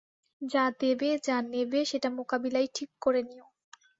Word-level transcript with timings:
যা 0.41 0.63
দেবে 0.79 1.09
যা 1.27 1.37
নেবে 1.51 1.79
সেটা 1.85 2.09
মোকাবিলায় 2.17 2.69
ঠিক 2.75 2.89
করে 3.01 3.21
নিয়ো। 3.23 3.45